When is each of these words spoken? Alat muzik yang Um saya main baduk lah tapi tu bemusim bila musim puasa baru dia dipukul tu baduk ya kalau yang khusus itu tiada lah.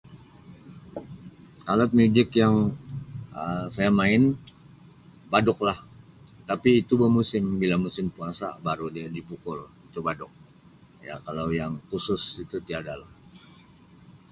Alat 1.71 1.91
muzik 1.97 2.29
yang 2.41 2.55
Um 3.41 3.65
saya 3.75 3.91
main 4.01 4.23
baduk 5.33 5.59
lah 5.67 5.77
tapi 6.49 6.71
tu 6.89 6.93
bemusim 7.03 7.43
bila 7.61 7.75
musim 7.85 8.05
puasa 8.15 8.47
baru 8.67 8.87
dia 8.95 9.07
dipukul 9.17 9.59
tu 9.93 9.99
baduk 10.07 10.31
ya 11.07 11.15
kalau 11.25 11.45
yang 11.59 11.71
khusus 11.89 12.21
itu 12.43 12.57
tiada 12.67 12.93
lah. 13.01 13.11